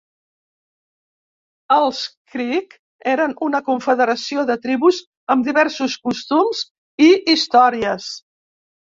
[1.73, 1.97] Els
[2.35, 2.71] creek
[3.11, 5.01] eren una confederació de tribus
[5.35, 6.63] amb diversos costums
[7.09, 8.09] i històries.